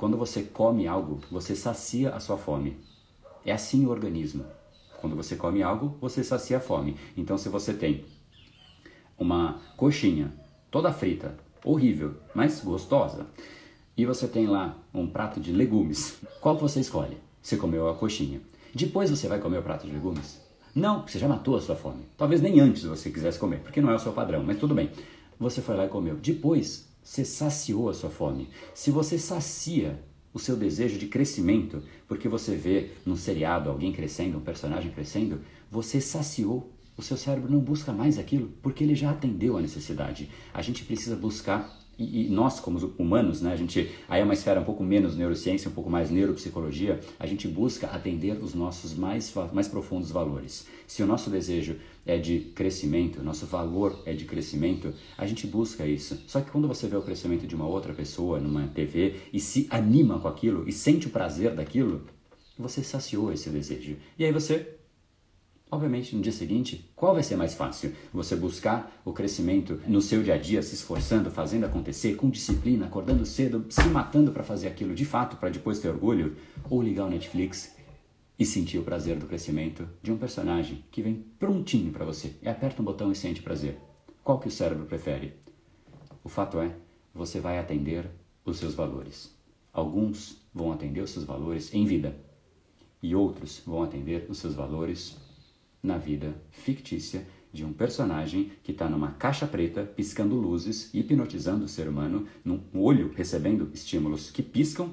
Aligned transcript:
Quando 0.00 0.16
você 0.16 0.44
come 0.44 0.86
algo, 0.86 1.20
você 1.30 1.54
sacia 1.54 2.14
a 2.14 2.20
sua 2.20 2.38
fome. 2.38 2.78
É 3.44 3.52
assim 3.52 3.84
o 3.84 3.90
organismo. 3.90 4.46
Quando 4.98 5.14
você 5.14 5.36
come 5.36 5.62
algo, 5.62 5.98
você 6.00 6.24
sacia 6.24 6.56
a 6.56 6.60
fome. 6.60 6.96
Então, 7.14 7.36
se 7.36 7.50
você 7.50 7.74
tem 7.74 8.06
uma 9.18 9.60
coxinha 9.76 10.32
toda 10.70 10.90
frita, 10.90 11.36
horrível, 11.62 12.14
mas 12.34 12.64
gostosa, 12.64 13.26
e 13.94 14.06
você 14.06 14.26
tem 14.26 14.46
lá 14.46 14.74
um 14.94 15.06
prato 15.06 15.38
de 15.38 15.52
legumes, 15.52 16.18
qual 16.40 16.56
você 16.56 16.80
escolhe? 16.80 17.18
Você 17.42 17.58
comeu 17.58 17.86
a 17.86 17.94
coxinha. 17.94 18.40
Depois 18.74 19.10
você 19.10 19.28
vai 19.28 19.38
comer 19.38 19.58
o 19.58 19.62
prato 19.62 19.86
de 19.86 19.92
legumes? 19.92 20.40
Não, 20.74 21.06
você 21.06 21.18
já 21.18 21.28
matou 21.28 21.56
a 21.56 21.60
sua 21.60 21.76
fome. 21.76 22.06
Talvez 22.16 22.40
nem 22.40 22.58
antes 22.58 22.84
você 22.84 23.10
quisesse 23.10 23.38
comer, 23.38 23.58
porque 23.58 23.82
não 23.82 23.90
é 23.90 23.96
o 23.96 23.98
seu 23.98 24.14
padrão, 24.14 24.42
mas 24.42 24.58
tudo 24.58 24.74
bem. 24.74 24.88
Você 25.38 25.60
foi 25.60 25.76
lá 25.76 25.84
e 25.84 25.88
comeu. 25.88 26.16
Depois 26.16 26.89
você 27.02 27.24
saciou 27.24 27.88
a 27.88 27.94
sua 27.94 28.10
fome. 28.10 28.48
Se 28.74 28.90
você 28.90 29.18
sacia 29.18 30.00
o 30.32 30.38
seu 30.38 30.56
desejo 30.56 30.98
de 30.98 31.06
crescimento, 31.06 31.82
porque 32.06 32.28
você 32.28 32.54
vê 32.54 32.90
num 33.04 33.16
seriado 33.16 33.68
alguém 33.68 33.92
crescendo, 33.92 34.38
um 34.38 34.42
personagem 34.42 34.90
crescendo, 34.90 35.40
você 35.70 36.00
saciou. 36.00 36.72
O 36.96 37.02
seu 37.02 37.16
cérebro 37.16 37.50
não 37.50 37.60
busca 37.60 37.92
mais 37.92 38.18
aquilo, 38.18 38.52
porque 38.60 38.84
ele 38.84 38.94
já 38.94 39.10
atendeu 39.10 39.56
a 39.56 39.60
necessidade. 39.62 40.28
A 40.52 40.60
gente 40.60 40.84
precisa 40.84 41.16
buscar 41.16 41.79
e, 42.00 42.26
e, 42.26 42.28
nós 42.30 42.58
como 42.58 42.78
humanos, 42.98 43.42
né, 43.42 43.52
a 43.52 43.56
gente 43.56 43.90
aí 44.08 44.20
é 44.20 44.24
uma 44.24 44.32
esfera 44.32 44.60
um 44.60 44.64
pouco 44.64 44.82
menos 44.82 45.16
neurociência, 45.16 45.70
um 45.70 45.74
pouco 45.74 45.90
mais 45.90 46.10
neuropsicologia, 46.10 46.98
a 47.18 47.26
gente 47.26 47.46
busca 47.46 47.88
atender 47.88 48.42
os 48.42 48.54
nossos 48.54 48.94
mais 48.94 49.32
mais 49.52 49.68
profundos 49.68 50.10
valores. 50.10 50.66
Se 50.86 51.02
o 51.02 51.06
nosso 51.06 51.28
desejo 51.28 51.76
é 52.06 52.16
de 52.16 52.40
crescimento, 52.54 53.22
nosso 53.22 53.46
valor 53.46 54.02
é 54.06 54.12
de 54.12 54.24
crescimento, 54.24 54.92
a 55.16 55.26
gente 55.26 55.46
busca 55.46 55.86
isso. 55.86 56.22
Só 56.26 56.40
que 56.40 56.50
quando 56.50 56.66
você 56.66 56.88
vê 56.88 56.96
o 56.96 57.02
crescimento 57.02 57.46
de 57.46 57.54
uma 57.54 57.66
outra 57.66 57.92
pessoa 57.92 58.40
numa 58.40 58.66
TV 58.68 59.16
e 59.32 59.38
se 59.38 59.66
anima 59.70 60.18
com 60.18 60.28
aquilo 60.28 60.68
e 60.68 60.72
sente 60.72 61.06
o 61.06 61.10
prazer 61.10 61.54
daquilo, 61.54 62.06
você 62.58 62.82
saciou 62.82 63.32
esse 63.32 63.50
desejo. 63.50 63.96
E 64.18 64.24
aí 64.24 64.32
você 64.32 64.79
Obviamente, 65.72 66.16
no 66.16 66.22
dia 66.22 66.32
seguinte, 66.32 66.90
qual 66.96 67.14
vai 67.14 67.22
ser 67.22 67.36
mais 67.36 67.54
fácil? 67.54 67.94
Você 68.12 68.34
buscar 68.34 69.00
o 69.04 69.12
crescimento 69.12 69.80
no 69.86 70.02
seu 70.02 70.20
dia 70.20 70.34
a 70.34 70.36
dia, 70.36 70.60
se 70.62 70.74
esforçando, 70.74 71.30
fazendo 71.30 71.64
acontecer, 71.64 72.16
com 72.16 72.28
disciplina, 72.28 72.86
acordando 72.86 73.24
cedo, 73.24 73.64
se 73.68 73.84
matando 73.84 74.32
para 74.32 74.42
fazer 74.42 74.66
aquilo 74.66 74.96
de 74.96 75.04
fato, 75.04 75.36
para 75.36 75.48
depois 75.48 75.78
ter 75.78 75.88
orgulho? 75.88 76.36
Ou 76.68 76.82
ligar 76.82 77.06
o 77.06 77.10
Netflix 77.10 77.76
e 78.36 78.44
sentir 78.44 78.78
o 78.78 78.82
prazer 78.82 79.16
do 79.16 79.26
crescimento 79.26 79.88
de 80.02 80.10
um 80.10 80.18
personagem 80.18 80.84
que 80.90 81.02
vem 81.02 81.24
prontinho 81.38 81.92
para 81.92 82.04
você 82.04 82.34
e 82.42 82.48
aperta 82.48 82.82
um 82.82 82.84
botão 82.84 83.12
e 83.12 83.14
sente 83.14 83.40
prazer? 83.40 83.78
Qual 84.24 84.40
que 84.40 84.48
o 84.48 84.50
cérebro 84.50 84.86
prefere? 84.86 85.34
O 86.24 86.28
fato 86.28 86.58
é, 86.58 86.74
você 87.14 87.38
vai 87.38 87.60
atender 87.60 88.10
os 88.44 88.58
seus 88.58 88.74
valores. 88.74 89.32
Alguns 89.72 90.36
vão 90.52 90.72
atender 90.72 91.00
os 91.00 91.10
seus 91.10 91.24
valores 91.24 91.72
em 91.72 91.84
vida 91.84 92.16
e 93.00 93.14
outros 93.14 93.62
vão 93.64 93.84
atender 93.84 94.26
os 94.28 94.38
seus 94.38 94.54
valores 94.54 95.29
na 95.82 95.96
vida 95.96 96.34
fictícia 96.50 97.26
de 97.52 97.64
um 97.64 97.72
personagem 97.72 98.52
que 98.62 98.72
está 98.72 98.88
numa 98.88 99.12
caixa 99.12 99.46
preta 99.46 99.82
piscando 99.82 100.36
luzes, 100.36 100.92
hipnotizando 100.94 101.64
o 101.64 101.68
ser 101.68 101.88
humano, 101.88 102.26
num 102.44 102.60
olho 102.74 103.12
recebendo 103.14 103.70
estímulos 103.74 104.30
que 104.30 104.42
piscam, 104.42 104.92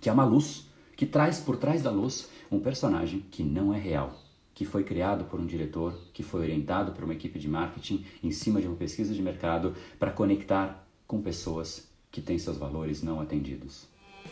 que 0.00 0.08
é 0.08 0.12
uma 0.12 0.24
luz 0.24 0.68
que 0.96 1.06
traz 1.06 1.40
por 1.40 1.56
trás 1.56 1.82
da 1.82 1.90
luz 1.90 2.28
um 2.50 2.60
personagem 2.60 3.24
que 3.30 3.42
não 3.42 3.74
é 3.74 3.78
real, 3.78 4.20
que 4.54 4.64
foi 4.64 4.84
criado 4.84 5.24
por 5.24 5.40
um 5.40 5.46
diretor, 5.46 5.98
que 6.12 6.22
foi 6.22 6.42
orientado 6.42 6.92
por 6.92 7.04
uma 7.04 7.14
equipe 7.14 7.38
de 7.38 7.48
marketing 7.48 8.04
em 8.22 8.30
cima 8.30 8.60
de 8.60 8.66
uma 8.66 8.76
pesquisa 8.76 9.14
de 9.14 9.22
mercado 9.22 9.74
para 9.98 10.12
conectar 10.12 10.86
com 11.06 11.20
pessoas 11.20 11.88
que 12.10 12.20
têm 12.20 12.38
seus 12.38 12.56
valores 12.56 13.02
não 13.02 13.20
atendidos. 13.20 13.88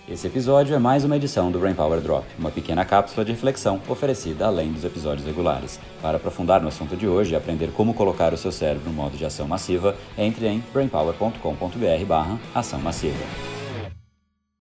Esse 0.08 0.26
episódio 0.26 0.74
é 0.74 0.78
mais 0.78 1.04
uma 1.04 1.16
edição 1.16 1.50
do 1.50 1.58
Brain 1.58 1.74
Power 1.74 2.00
Drop, 2.00 2.24
uma 2.38 2.50
pequena 2.50 2.82
cápsula 2.84 3.26
de 3.26 3.32
reflexão 3.32 3.78
oferecida 3.88 4.46
além 4.46 4.72
dos 4.72 4.82
episódios 4.82 5.26
regulares. 5.26 5.78
Para 6.00 6.16
aprofundar 6.16 6.62
no 6.62 6.68
assunto 6.68 6.96
de 6.96 7.06
hoje 7.06 7.34
e 7.34 7.36
aprender 7.36 7.70
como 7.72 7.92
colocar 7.92 8.32
o 8.32 8.38
seu 8.38 8.50
cérebro 8.50 8.88
no 8.88 8.96
modo 8.96 9.18
de 9.18 9.26
ação 9.26 9.46
massiva, 9.46 9.94
entre 10.16 10.46
em 10.46 10.64
brainpower.com.br/ação 10.72 12.80
massiva. 12.80 13.57